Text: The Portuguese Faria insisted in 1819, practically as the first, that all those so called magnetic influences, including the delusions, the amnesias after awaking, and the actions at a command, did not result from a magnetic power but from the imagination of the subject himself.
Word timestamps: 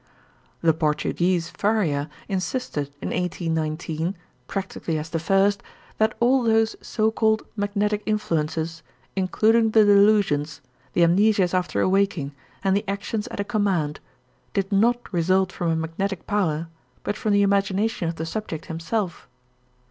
The 0.63 0.73
Portuguese 0.73 1.51
Faria 1.51 2.09
insisted 2.27 2.91
in 3.03 3.09
1819, 3.09 4.15
practically 4.47 4.97
as 4.97 5.11
the 5.11 5.19
first, 5.19 5.61
that 5.99 6.15
all 6.19 6.41
those 6.41 6.75
so 6.81 7.11
called 7.11 7.43
magnetic 7.55 8.01
influences, 8.07 8.81
including 9.15 9.69
the 9.69 9.85
delusions, 9.85 10.59
the 10.93 11.03
amnesias 11.03 11.53
after 11.53 11.81
awaking, 11.81 12.33
and 12.63 12.75
the 12.75 12.83
actions 12.89 13.27
at 13.27 13.39
a 13.39 13.43
command, 13.43 13.99
did 14.55 14.71
not 14.71 14.97
result 15.13 15.51
from 15.51 15.69
a 15.69 15.75
magnetic 15.75 16.25
power 16.25 16.67
but 17.03 17.15
from 17.15 17.31
the 17.33 17.43
imagination 17.43 18.09
of 18.09 18.15
the 18.15 18.25
subject 18.25 18.65
himself. 18.65 19.27